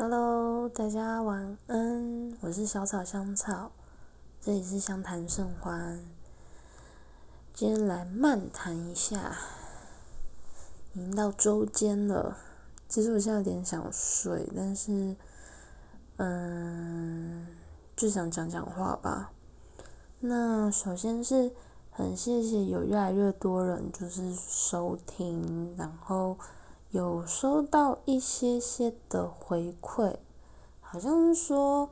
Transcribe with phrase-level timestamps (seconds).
[0.00, 3.72] Hello，大家晚安，我是小草香草，
[4.40, 5.98] 这里是相谈甚欢。
[7.52, 9.36] 今天来漫谈一下，
[10.92, 12.36] 已经到周间了。
[12.88, 15.16] 其实我现在有点想睡，但是，
[16.18, 17.48] 嗯，
[17.96, 19.32] 就想讲讲话吧。
[20.20, 21.50] 那首先是
[21.90, 26.38] 很谢谢有越来越多人就是收听，然后。
[26.90, 30.16] 有收到一些些的回馈，
[30.80, 31.90] 好像是说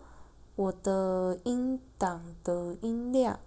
[0.55, 3.39] 我的音档的音量，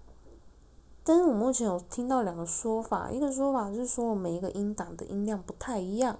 [1.03, 6.19] 但是我目前有听到两个说法，一个说法是说我每一个音档的音量不太一样，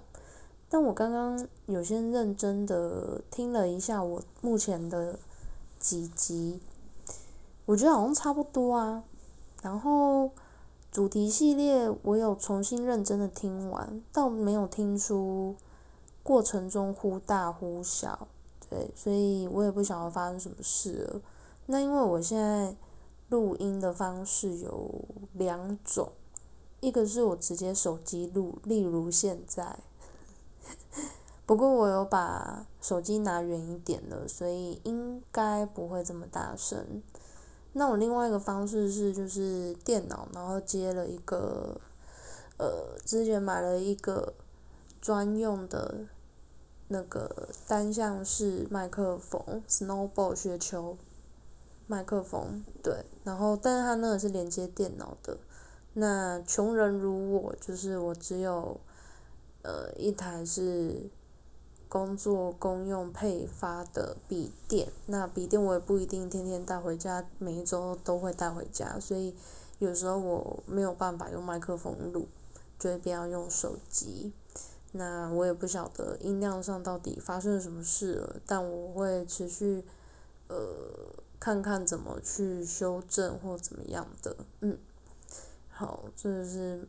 [0.68, 5.16] 但我刚刚有些认真的听了一下我目前的
[5.78, 6.60] 几集，
[7.66, 9.04] 我觉得好像差不多啊，
[9.62, 10.30] 然后。
[10.90, 15.54] 主题系列我有重新认真的听完，倒没有听出
[16.24, 18.26] 过程中忽大忽小，
[18.68, 21.22] 对，所以我也不晓得发生什么事了。
[21.66, 22.76] 那因为我现在
[23.28, 26.10] 录音的方式有两种，
[26.80, 29.78] 一个是我直接手机录，例如现在，
[31.46, 37.00] 不过我有把手机拿远一点了，所以应该不会这么大声。
[37.72, 41.80] 那我另外一个方式是，就是电脑，然后接了一个，
[42.58, 44.34] 呃，之前买了一个
[45.00, 46.06] 专用的
[46.88, 50.98] 那个单向式麦克风，Snowball 雪球
[51.86, 55.38] 麦克风，对，然后但是它那个是连接电脑的。
[55.92, 58.80] 那穷人如我，就是我只有
[59.62, 61.10] 呃一台是。
[61.90, 69.34] 工作公用配发的笔电，那笔电我也不一定天天带回家，每一周都会带回家，所以
[69.80, 72.28] 有时候我没有办法用麦克风录，
[72.78, 74.32] 就会必要用手机。
[74.92, 79.84] 那我也不晓得音量上到底发生了什么事了，但我会持续
[80.46, 80.56] 呃
[81.40, 84.36] 看看怎么去修正或怎么样的。
[84.60, 84.78] 嗯，
[85.68, 86.86] 好，这是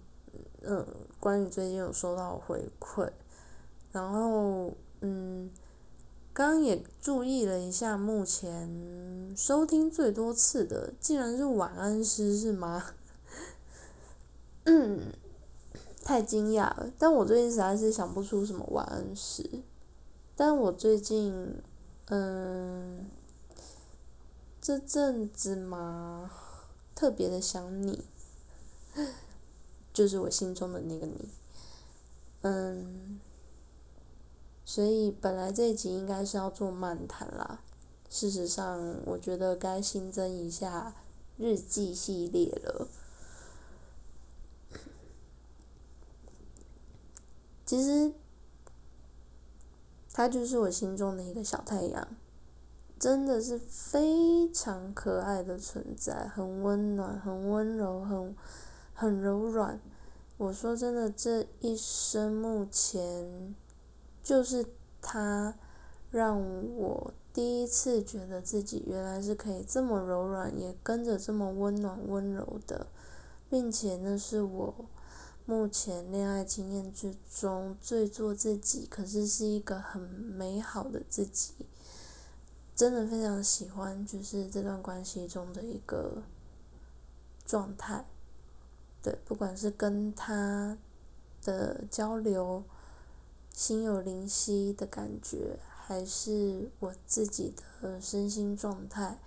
[0.62, 0.86] 嗯
[1.20, 3.10] 关于最近有收到回馈，
[3.92, 4.72] 然后。
[5.02, 5.50] 嗯，
[6.32, 12.94] 刚刚也注意了一下，目前收听最多次的竟然是晚安诗，是吗？
[14.66, 15.12] 嗯，
[16.04, 16.92] 太惊讶了。
[17.00, 19.64] 但我最近实在是想不出什么晚安诗。
[20.36, 21.62] 但我最近，
[22.06, 23.08] 嗯，
[24.62, 26.32] 这阵子嘛，
[26.94, 28.06] 特别的想你，
[29.92, 31.30] 就是我心中的那个你。
[32.42, 33.20] 嗯。
[34.64, 37.62] 所以本来这一集应该是要做漫谈啦，
[38.10, 40.94] 事实上我觉得该新增一下
[41.38, 42.88] 日记系列了。
[47.66, 48.14] 其实，
[50.14, 52.08] 他就是我心中的一个小太阳，
[53.00, 58.36] 真的是非常可爱的存在，很温暖，很温柔，很
[58.94, 59.80] 很柔软。
[60.38, 63.56] 我说真的，这一生目前。
[64.32, 64.66] 就是
[65.02, 65.54] 他
[66.10, 66.42] 让
[66.78, 72.88] 我第一次觉得自己原来是可以这么柔软，也跟着这么温暖温柔的，
[73.50, 74.74] 并且那是我
[75.46, 81.54] 目前恋爱经验之中最做自己，可是是一个很美好的自己，
[82.74, 86.24] 真的非常喜欢，就是这段关系中的一个
[87.46, 88.06] 状态，
[89.04, 90.78] 对，不管是跟他
[91.44, 92.64] 的交流。
[93.54, 99.20] 心有灵犀的感觉，还是我自己的身心状态，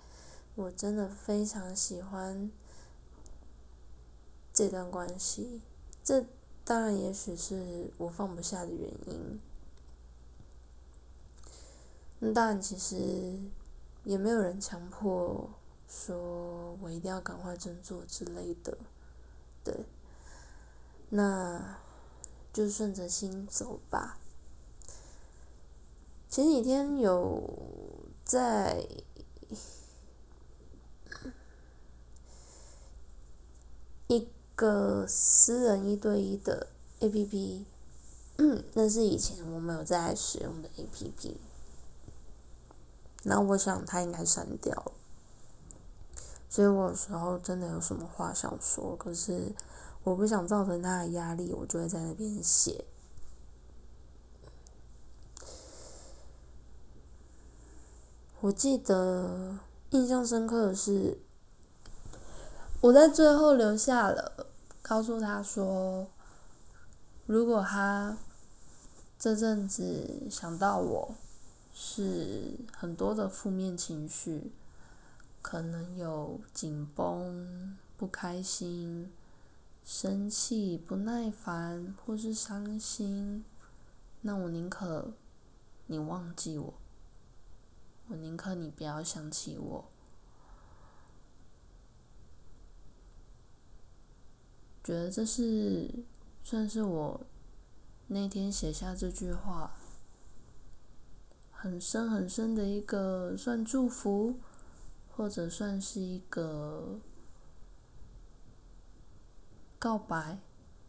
[0.55, 2.51] 我真的非常喜欢
[4.53, 5.61] 这段关系。
[6.03, 6.25] 这
[6.65, 9.39] 当然也许是我放不下的原因。
[12.19, 13.39] 那当然，其实
[14.03, 15.49] 也没有人强迫
[15.87, 18.77] 说我一定要赶快振作之类的，
[19.63, 19.85] 对。
[21.09, 21.77] 那。
[22.55, 24.17] 就顺着心走吧。
[26.29, 27.43] 前几天有
[28.23, 28.87] 在
[34.07, 36.67] 一个私人一对一的
[36.99, 37.65] A P P，
[38.73, 41.37] 那是以前我没有在使用的 A P P，
[43.23, 44.93] 那我想他应该删掉了，
[46.49, 49.53] 所以我有时候真的有什么话想说，可是。
[50.05, 52.85] 我不想造成他的压力，我就会在那边写。
[58.39, 59.57] 我记得
[59.89, 61.17] 印象深刻的是，
[62.81, 64.45] 我在最后留下了，
[64.83, 66.07] 告诉他说，
[67.25, 68.15] 如果他
[69.17, 71.15] 这阵子想到我，
[71.73, 74.51] 是很多的负面情绪，
[75.41, 79.11] 可能有紧绷、不开心、
[79.85, 83.45] 生气、不耐烦，或是伤心，
[84.21, 85.13] 那我宁可
[85.85, 86.73] 你忘记我，
[88.07, 89.85] 我宁可你不要想起我。
[94.83, 96.03] 觉得这是
[96.43, 97.21] 算是我
[98.07, 99.77] 那天写下这句话
[101.51, 104.39] 很深很深的一个算祝福，
[105.15, 106.99] 或者算是一个
[109.85, 110.39] 告白。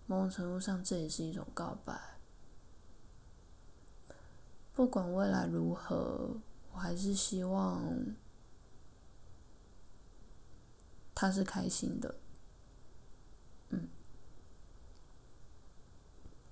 [0.07, 2.01] 某种程度上，这也是一种告白。
[4.73, 6.31] 不管未来如何，
[6.73, 7.83] 我还是希望
[11.15, 12.15] 他是开心的。
[13.69, 13.87] 嗯，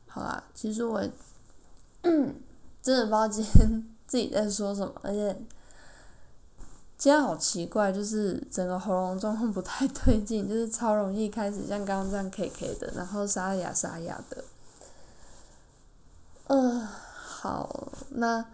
[0.07, 1.01] 好啦，其实我
[2.03, 5.35] 真的不知道今天 自己在说什么，而且
[7.05, 14.43] 今天好奇怪，就是整个喉咙状况不太对劲，就是超容易开始像刚刚这样 K K 的，然后沙哑沙哑的。
[16.47, 18.47] 嗯，好，那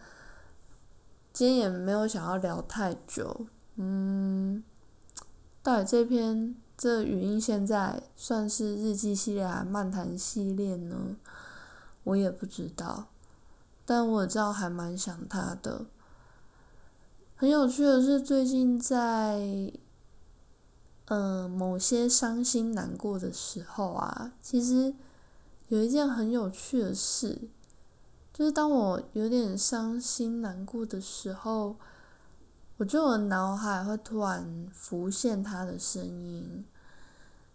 [1.33, 4.65] 今天也没有想要聊太久，嗯，
[5.63, 6.57] 到底这篇。
[6.77, 11.15] 这语音现在算是日记系列还是漫谈系列呢？
[12.03, 13.07] 我也不知道，
[13.87, 15.87] 但我知道还蛮想他的。
[17.41, 19.73] 很有趣的是，最近在
[21.07, 24.95] 嗯某些伤心难过的时候啊，其实
[25.69, 27.49] 有一件很有趣的事，
[28.35, 31.77] 就是当我有点伤心难过的时候。
[32.77, 36.63] 我就我脑海会突然浮现他的声音，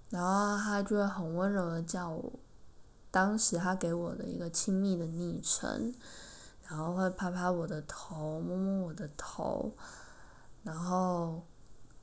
[0.10, 2.34] 然后他就会很温柔的叫我，
[3.12, 5.94] 当时他给我的一个亲密的昵称，
[6.68, 9.72] 然后会拍拍我的头，摸摸我的头，
[10.64, 11.42] 然后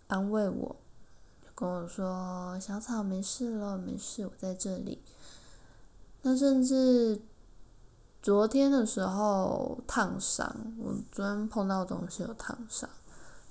[0.07, 0.77] 安慰我，
[1.55, 5.03] 跟我说小草没事了，没事，我在这里。
[6.23, 7.21] 那甚至
[8.23, 12.89] 昨天的时候烫伤，我昨天碰到东西有烫伤。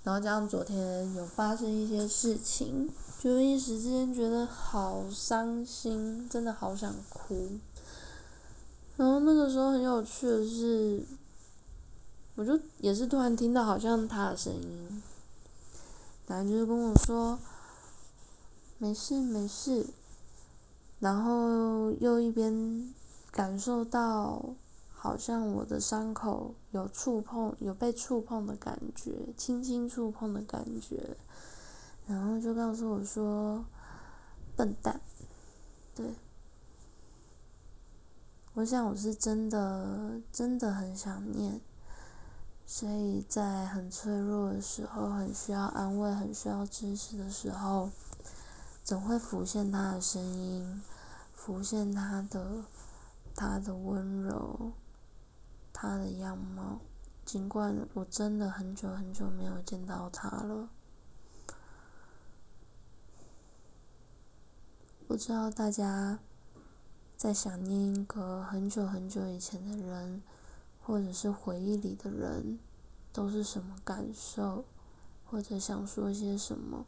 [0.04, 7.60] 然后加上昨天有发生一些事情，就一时之间觉得好伤心，真的好想哭。
[8.98, 11.04] 然后那个时候很有趣的是，
[12.36, 15.02] 我就也是突然听到好像他的声音，
[16.26, 17.40] 反正就是跟我说
[18.78, 19.86] 没事没事，
[21.00, 22.94] 然后又一边
[23.32, 24.56] 感受到。
[25.04, 31.18] 好像我的伤口有触碰，有被触碰的感觉，轻轻触碰的感觉，
[32.06, 33.66] 然后就告诉我说
[34.56, 35.02] ：“笨蛋。”
[35.96, 36.06] 对，
[38.54, 41.62] 我想我是真的，真的很想念，
[42.66, 47.90] 所以在很脆弱的时候，很需要安慰，很需要支持的时候，
[48.84, 50.82] 总会浮现他的声音，
[51.34, 52.64] 浮现他的，
[53.36, 54.74] 他的温柔。
[55.74, 56.80] 他的样貌，
[57.26, 60.70] 尽管我真的很久很久没有见到他了，
[65.08, 66.20] 不知道大家
[67.22, 70.24] 在想念一个很久很久以前的人，
[70.82, 72.58] 或者是回忆里的人，
[73.14, 74.66] 都是什么感受，
[75.30, 76.84] 或者想说些什么？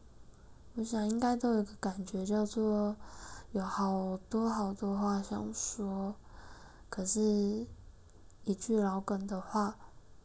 [0.73, 2.95] 我想应该都有个感觉，叫做
[3.51, 6.15] 有好多好多话想说，
[6.89, 7.67] 可是。
[8.45, 9.77] 一句老梗的话，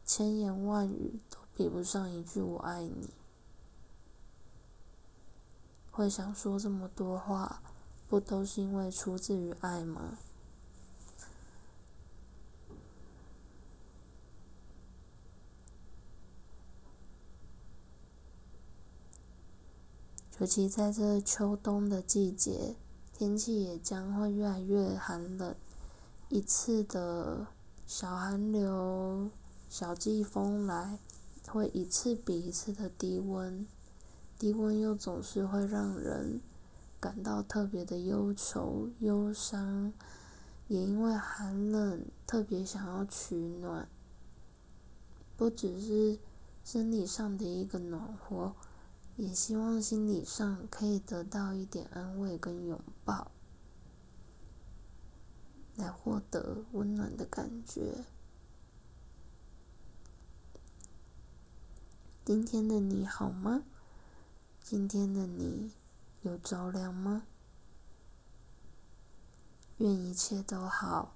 [0.06, 3.11] 千言万语都比不上一句“我爱你”。
[5.92, 7.62] 会想说这么多话，
[8.08, 10.18] 不都是因为出自于爱吗？
[20.40, 22.76] 尤其在这秋冬的季节，
[23.12, 25.54] 天气也将会越来越寒冷，
[26.28, 27.46] 一次的。
[27.90, 29.30] 小寒流、
[29.70, 30.98] 小季风来，
[31.46, 33.66] 会一次比一次的低温，
[34.38, 36.42] 低温又总是会让人
[37.00, 39.93] 感到特别的忧愁、忧伤，
[40.67, 43.88] 也因为寒冷特别想要取暖，
[45.37, 46.19] 不只是
[46.64, 48.55] 生理上的一个暖和，
[49.17, 53.31] 也希望心理上可以得到一点安慰跟拥抱。
[55.76, 58.05] 来获得温暖的感觉。
[62.25, 63.62] 今天的你好吗？
[64.61, 65.71] 今天的你
[66.22, 67.22] 有着凉吗？
[69.78, 71.14] 愿一切都好，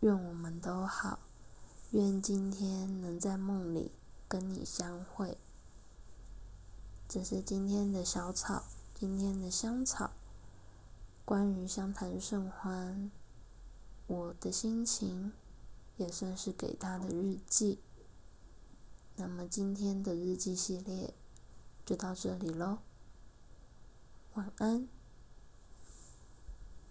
[0.00, 1.18] 愿我们都好，
[1.90, 3.90] 愿今天能在梦里
[4.28, 5.36] 跟你相会。
[7.08, 8.62] 这是今天的小草，
[8.94, 10.12] 今天的香草。
[11.24, 13.10] 关于相谈甚欢，
[14.06, 15.32] 我的心情
[15.96, 17.80] 也算是给他的日记。
[19.16, 21.12] 那么今天的日记系列
[21.84, 22.78] 就到这里喽，
[24.36, 24.86] 晚安。